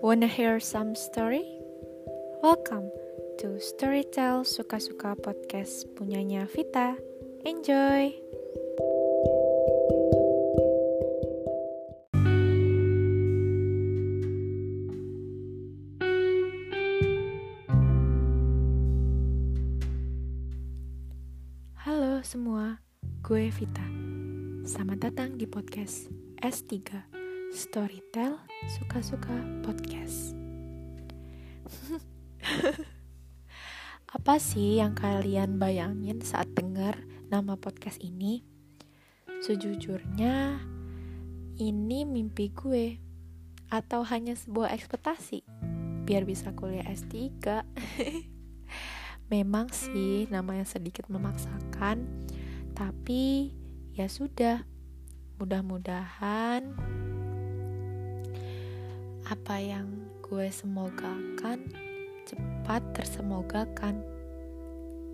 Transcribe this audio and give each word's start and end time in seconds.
Wanna 0.00 0.32
hear 0.32 0.60
some 0.60 0.96
story? 0.96 1.44
Welcome 2.40 2.88
to 3.36 3.60
Storytell 3.60 4.48
Suka-Suka 4.48 5.12
Podcast 5.20 5.92
punyanya 5.92 6.48
Vita. 6.48 6.96
Enjoy! 7.44 8.08
Halo 21.76 22.24
semua, 22.24 22.80
gue 23.20 23.52
Vita. 23.52 23.84
Selamat 24.64 25.12
datang 25.12 25.36
di 25.36 25.44
podcast 25.44 26.08
S3 26.40 27.19
Storytell 27.50 28.38
Suka-Suka 28.78 29.34
Podcast. 29.66 30.38
Apa 34.16 34.38
sih 34.38 34.78
yang 34.78 34.94
kalian 34.94 35.58
bayangin 35.58 36.22
saat 36.22 36.46
dengar 36.54 37.02
nama 37.26 37.58
podcast 37.58 37.98
ini? 38.06 38.46
Sejujurnya, 39.42 40.62
ini 41.58 42.06
mimpi 42.06 42.54
gue 42.54 43.02
atau 43.66 44.06
hanya 44.06 44.38
sebuah 44.38 44.70
ekspektasi 44.70 45.42
biar 46.06 46.22
bisa 46.22 46.54
kuliah 46.54 46.86
S3. 46.86 47.18
Memang 49.34 49.74
sih 49.74 50.30
namanya 50.30 50.62
sedikit 50.70 51.10
memaksakan, 51.10 52.06
tapi 52.78 53.50
ya 53.98 54.06
sudah. 54.06 54.62
Mudah-mudahan 55.40 56.76
apa 59.30 59.62
yang 59.62 59.86
gue 60.26 60.50
semogakan 60.50 61.70
cepat 62.26 62.82
tersemogakan 62.98 64.02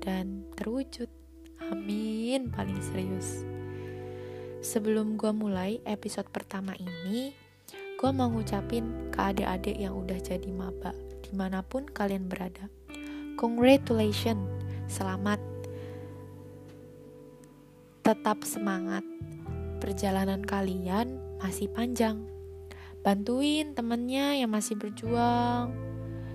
dan 0.00 0.48
terwujud. 0.56 1.12
Amin, 1.68 2.48
paling 2.48 2.80
serius. 2.80 3.44
Sebelum 4.64 5.20
gue 5.20 5.28
mulai 5.36 5.84
episode 5.84 6.24
pertama 6.32 6.72
ini, 6.80 7.36
gue 8.00 8.10
mau 8.16 8.32
ngucapin 8.32 9.12
ke 9.12 9.20
adik-adik 9.20 9.76
yang 9.76 9.92
udah 9.92 10.16
jadi 10.16 10.48
maba, 10.56 10.96
di 11.20 11.36
mana 11.36 11.60
pun 11.60 11.84
kalian 11.84 12.32
berada. 12.32 12.72
Congratulations, 13.36 14.40
selamat. 14.88 15.36
Tetap 18.00 18.40
semangat, 18.40 19.04
perjalanan 19.84 20.40
kalian 20.40 21.20
masih 21.44 21.68
panjang 21.68 22.37
bantuin 23.02 23.72
temennya 23.74 24.34
yang 24.38 24.50
masih 24.50 24.74
berjuang. 24.74 25.74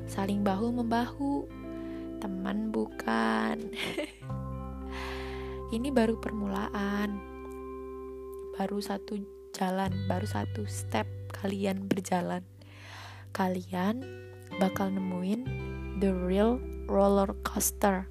Saling 0.08 0.44
bahu 0.44 0.84
membahu. 0.84 1.48
Teman 2.24 2.72
bukan. 2.72 3.60
Ini 5.76 5.90
baru 5.90 6.22
permulaan. 6.22 7.20
Baru 8.56 8.78
satu 8.80 9.18
jalan 9.54 9.94
baru 10.10 10.26
satu 10.26 10.64
step 10.70 11.06
kalian 11.34 11.90
berjalan. 11.90 12.46
Kalian 13.34 14.06
bakal 14.62 14.94
nemuin 14.94 15.46
the 15.98 16.14
real 16.14 16.62
roller 16.86 17.34
coaster. 17.42 18.06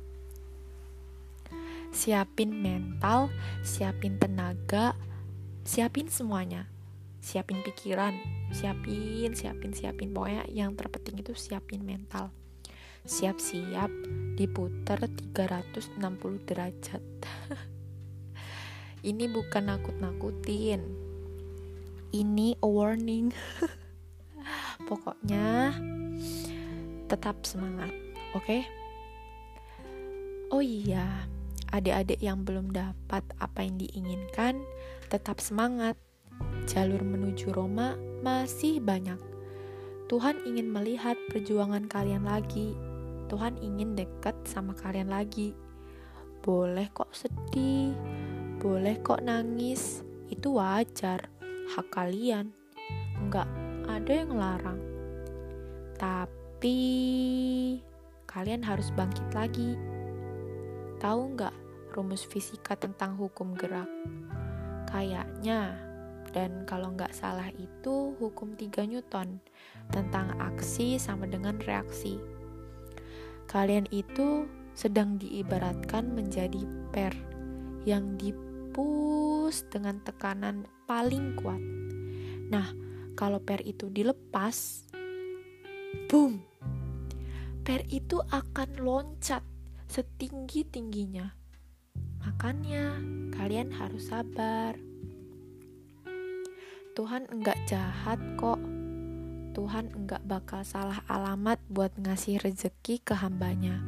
Siapin 1.93 2.51
mental 2.57 3.29
siapin 3.61 4.17
tenaga 4.17 4.97
siapin 5.63 6.09
semuanya 6.09 6.67
siapin 7.23 7.63
pikiran 7.63 8.19
siapin 8.51 9.33
siapin 9.33 9.71
siapin. 9.71 10.11
Pokoknya 10.11 10.45
yang 10.51 10.75
terpenting 10.75 11.23
itu 11.23 11.33
siapin 11.39 11.87
mental. 11.87 12.35
Siap-siap 13.07 13.91
diputar 14.35 15.07
360 15.07 15.97
derajat. 16.45 17.03
Ini 19.11 19.25
bukan 19.31 19.71
nakut-nakutin. 19.71 20.83
Ini 22.13 22.61
a 22.61 22.69
warning. 22.69 23.31
Pokoknya 24.91 25.73
tetap 27.07 27.47
semangat 27.47 27.95
oke? 28.35 28.43
Okay? 28.43 28.63
oh 30.53 30.61
iya 30.61 31.25
adik-adik 31.73 32.21
yang 32.21 32.45
belum 32.45 32.77
dapat 32.77 33.25
apa 33.41 33.65
yang 33.65 33.81
diinginkan 33.81 34.61
tetap 35.09 35.41
semangat 35.41 35.97
jalur 36.67 37.03
menuju 37.03 37.51
Roma 37.51 37.99
masih 38.23 38.79
banyak. 38.79 39.19
Tuhan 40.13 40.45
ingin 40.45 40.69
melihat 40.69 41.17
perjuangan 41.33 41.89
kalian 41.89 42.29
lagi. 42.29 42.77
Tuhan 43.33 43.57
ingin 43.65 43.97
dekat 43.97 44.37
sama 44.45 44.77
kalian 44.77 45.09
lagi. 45.09 45.57
Boleh 46.45 46.91
kok 46.93 47.11
sedih, 47.17 47.97
boleh 48.61 49.01
kok 49.01 49.25
nangis, 49.25 50.05
itu 50.29 50.59
wajar, 50.59 51.33
hak 51.73 51.89
kalian. 51.89 52.53
Enggak 53.17 53.49
ada 53.89 54.13
yang 54.13 54.33
larang. 54.37 54.81
Tapi 55.97 56.79
kalian 58.29 58.63
harus 58.67 58.93
bangkit 58.93 59.33
lagi. 59.33 59.79
Tahu 61.01 61.21
nggak 61.35 61.55
rumus 61.97 62.27
fisika 62.27 62.77
tentang 62.77 63.17
hukum 63.17 63.55
gerak? 63.57 63.89
Kayaknya 64.93 65.92
dan 66.33 66.65
kalau 66.65 66.93
nggak 66.97 67.13
salah 67.13 67.49
itu 67.55 68.17
hukum 68.17 68.57
3 68.57 68.89
Newton 68.89 69.41
tentang 69.93 70.33
aksi 70.41 70.97
sama 70.97 71.29
dengan 71.29 71.61
reaksi. 71.63 72.17
Kalian 73.49 73.85
itu 73.93 74.49
sedang 74.73 75.21
diibaratkan 75.21 76.09
menjadi 76.09 76.65
per 76.89 77.13
yang 77.85 78.17
dipus 78.17 79.69
dengan 79.69 80.01
tekanan 80.01 80.65
paling 80.89 81.37
kuat. 81.37 81.61
Nah, 82.49 82.73
kalau 83.13 83.41
per 83.45 83.61
itu 83.69 83.93
dilepas, 83.93 84.89
boom, 86.09 86.41
per 87.61 87.85
itu 87.93 88.21
akan 88.33 88.81
loncat 88.81 89.45
setinggi-tingginya. 89.93 91.37
Makanya, 92.25 92.97
kalian 93.37 93.69
harus 93.75 94.09
sabar. 94.09 94.92
Tuhan 96.93 97.25
enggak 97.33 97.57
jahat 97.65 98.21
kok. 98.37 98.61
Tuhan 99.57 99.97
enggak 99.97 100.21
bakal 100.29 100.61
salah 100.61 101.01
alamat 101.09 101.57
buat 101.73 101.97
ngasih 101.97 102.37
rezeki 102.37 103.01
ke 103.01 103.17
hambanya. 103.17 103.81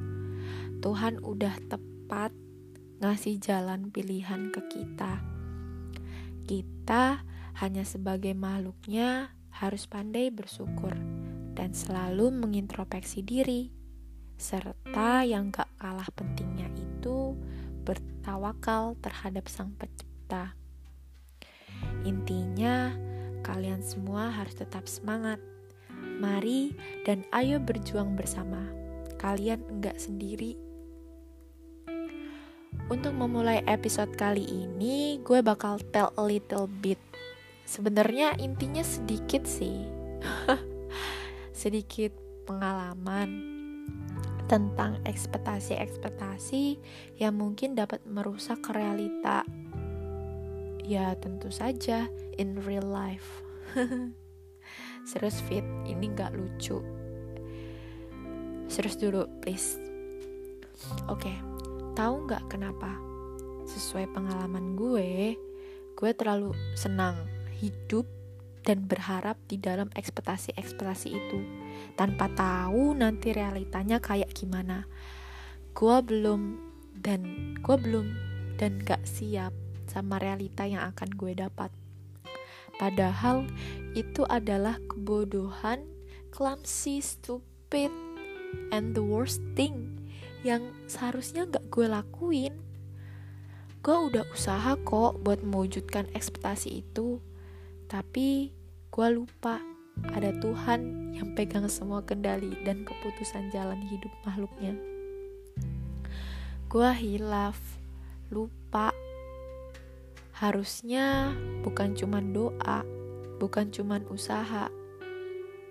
Tuhan 0.81 1.21
udah 1.21 1.53
tepat 1.69 2.33
ngasih 3.05 3.37
jalan 3.45 3.93
pilihan 3.93 4.49
ke 4.49 4.61
kita. 4.73 5.21
Kita 6.49 7.21
hanya 7.61 7.85
sebagai 7.85 8.33
makhluknya 8.33 9.37
harus 9.53 9.85
pandai 9.85 10.33
bersyukur 10.33 10.97
dan 11.53 11.77
selalu 11.77 12.33
mengintrospeksi 12.33 13.21
diri. 13.21 13.69
Serta 14.41 15.29
yang 15.29 15.53
gak 15.53 15.69
kalah 15.77 16.09
pentingnya 16.17 16.73
itu 16.73 17.37
bertawakal 17.85 18.97
terhadap 19.05 19.45
sang 19.53 19.77
pencipta. 19.77 20.57
Intinya, 22.05 22.93
kalian 23.41 23.81
semua 23.81 24.29
harus 24.29 24.55
tetap 24.57 24.85
semangat. 24.85 25.41
Mari 26.21 26.77
dan 27.09 27.25
ayo 27.33 27.59
berjuang 27.59 28.15
bersama. 28.15 28.61
Kalian 29.17 29.65
enggak 29.73 29.97
sendiri. 29.97 30.61
Untuk 32.93 33.17
memulai 33.17 33.65
episode 33.65 34.13
kali 34.13 34.45
ini, 34.45 35.17
gue 35.25 35.41
bakal 35.41 35.81
tell 35.89 36.13
a 36.21 36.25
little 36.25 36.69
bit. 36.69 37.01
Sebenarnya 37.65 38.37
intinya 38.37 38.85
sedikit 38.85 39.49
sih. 39.49 39.89
sedikit 41.65 42.13
pengalaman 42.45 43.55
tentang 44.45 45.01
ekspektasi-ekspektasi 45.09 46.77
yang 47.17 47.41
mungkin 47.41 47.73
dapat 47.73 48.05
merusak 48.05 48.61
realita 48.69 49.49
Ya 50.85 51.17
tentu 51.17 51.49
saja 51.49 52.13
in 52.37 52.61
real 52.61 52.85
life 52.85 53.41
Serius 55.09 55.41
fit, 55.49 55.65
ini 55.89 56.13
gak 56.13 56.37
lucu 56.37 56.85
Serius 58.69 59.01
dulu 59.01 59.25
please 59.41 59.81
Oke, 61.09 61.31
okay, 61.31 61.37
tahu 61.97 62.29
nggak 62.29 62.51
kenapa? 62.53 62.99
Sesuai 63.65 64.11
pengalaman 64.13 64.77
gue, 64.77 65.39
gue 65.97 66.11
terlalu 66.13 66.53
senang 66.77 67.17
hidup 67.57 68.05
dan 68.67 68.85
berharap 68.85 69.41
di 69.49 69.57
dalam 69.57 69.89
ekspektasi-ekspektasi 69.95 71.09
itu 71.15 71.41
tanpa 71.95 72.29
tahu 72.37 72.93
nanti 72.93 73.33
realitanya 73.33 74.03
kayak 74.03 74.35
gimana. 74.37 74.85
Gue 75.73 75.97
belum 76.05 76.59
dan 77.01 77.55
gue 77.63 77.77
belum 77.81 78.07
dan 78.61 78.83
gak 78.85 79.07
siap 79.09 79.64
sama 79.89 80.21
realita 80.21 80.65
yang 80.69 80.83
akan 80.95 81.09
gue 81.15 81.33
dapat. 81.37 81.71
Padahal 82.75 83.47
itu 83.95 84.27
adalah 84.27 84.83
kebodohan, 84.91 85.87
clumsy, 86.35 86.99
stupid, 86.99 87.93
and 88.75 88.99
the 88.99 89.03
worst 89.03 89.43
thing 89.55 89.95
yang 90.43 90.75
seharusnya 90.91 91.47
gak 91.47 91.65
gue 91.71 91.87
lakuin. 91.87 92.55
Gue 93.85 93.97
udah 94.11 94.25
usaha 94.33 94.75
kok 94.81 95.21
buat 95.21 95.45
mewujudkan 95.45 96.09
ekspektasi 96.17 96.83
itu, 96.83 97.21
tapi 97.87 98.51
gue 98.91 99.09
lupa 99.13 99.61
ada 100.11 100.35
Tuhan 100.43 101.15
yang 101.15 101.39
pegang 101.39 101.71
semua 101.71 102.03
kendali 102.03 102.51
dan 102.67 102.83
keputusan 102.83 103.55
jalan 103.55 103.79
hidup 103.87 104.11
makhluknya. 104.27 104.75
Gue 106.67 106.91
hilaf, 106.91 107.61
lupa. 108.35 109.04
Harusnya 110.45 111.33
bukan 111.65 111.97
cuman 111.97 112.37
doa, 112.37 112.85
bukan 113.41 113.73
cuman 113.73 114.05
usaha. 114.13 114.69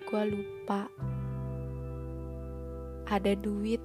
Gue 0.09 0.23
lupa. 0.33 0.89
Ada 3.05 3.37
duit, 3.37 3.77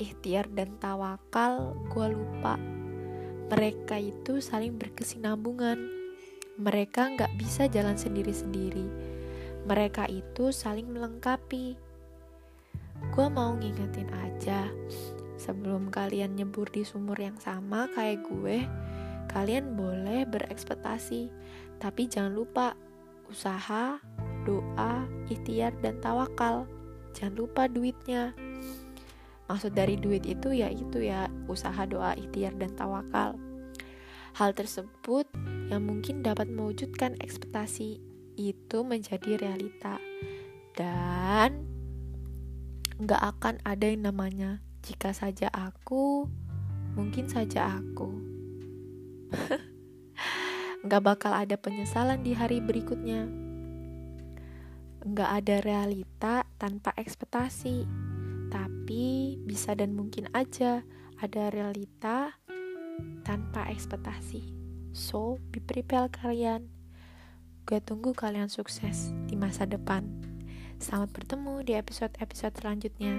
ikhtiar 0.00 0.48
dan 0.56 0.80
tawakal, 0.80 1.76
gue 1.92 2.16
lupa. 2.16 2.56
Mereka 3.52 4.00
itu 4.00 4.40
saling 4.40 4.80
berkesinambungan. 4.80 5.76
Mereka 6.56 7.20
nggak 7.20 7.36
bisa 7.36 7.68
jalan 7.68 8.00
sendiri-sendiri. 8.00 8.88
Mereka 9.68 10.08
itu 10.08 10.48
saling 10.48 10.88
melengkapi. 10.88 11.76
Gue 13.12 13.26
mau 13.28 13.52
ngingetin 13.52 14.08
aja, 14.16 14.64
Sebelum 15.40 15.88
kalian 15.88 16.36
nyebur 16.36 16.68
di 16.68 16.84
sumur 16.84 17.16
yang 17.16 17.40
sama 17.40 17.88
kayak 17.96 18.28
gue, 18.28 18.64
kalian 19.30 19.78
boleh 19.78 20.26
berekspektasi, 20.26 21.30
tapi 21.78 22.10
jangan 22.10 22.34
lupa 22.34 22.74
usaha, 23.30 24.02
doa, 24.42 25.06
ikhtiar, 25.30 25.70
dan 25.78 26.02
tawakal. 26.02 26.66
Jangan 27.14 27.34
lupa 27.38 27.70
duitnya. 27.70 28.34
Maksud 29.46 29.74
dari 29.74 29.94
duit 29.94 30.26
itu 30.26 30.50
ya 30.50 30.66
itu 30.70 31.06
ya 31.06 31.30
usaha, 31.46 31.86
doa, 31.86 32.18
ikhtiar, 32.18 32.58
dan 32.58 32.74
tawakal. 32.74 33.38
Hal 34.34 34.50
tersebut 34.54 35.30
yang 35.70 35.86
mungkin 35.86 36.26
dapat 36.26 36.50
mewujudkan 36.50 37.18
ekspektasi 37.22 38.02
itu 38.38 38.78
menjadi 38.82 39.38
realita 39.38 39.98
dan 40.74 41.66
nggak 43.02 43.22
akan 43.36 43.58
ada 43.66 43.90
yang 43.90 44.06
namanya 44.06 44.62
jika 44.86 45.10
saja 45.10 45.50
aku, 45.50 46.30
mungkin 46.94 47.26
saja 47.26 47.78
aku. 47.78 48.29
Nggak 50.84 51.02
bakal 51.04 51.32
ada 51.36 51.56
penyesalan 51.60 52.24
di 52.24 52.32
hari 52.32 52.58
berikutnya. 52.64 53.28
Nggak 55.00 55.30
ada 55.42 55.56
realita 55.64 56.34
tanpa 56.56 56.92
ekspektasi. 56.96 57.84
Tapi 58.50 59.38
bisa 59.46 59.76
dan 59.78 59.94
mungkin 59.94 60.26
aja 60.34 60.82
ada 61.20 61.52
realita 61.52 62.34
tanpa 63.22 63.68
ekspektasi. 63.70 64.56
So, 64.90 65.38
be 65.54 65.62
prepare 65.62 66.10
kalian. 66.10 66.66
Gue 67.62 67.78
tunggu 67.78 68.10
kalian 68.10 68.50
sukses 68.50 69.14
di 69.30 69.38
masa 69.38 69.62
depan. 69.68 70.02
Selamat 70.82 71.12
bertemu 71.14 71.62
di 71.62 71.72
episode-episode 71.78 72.58
selanjutnya. 72.58 73.14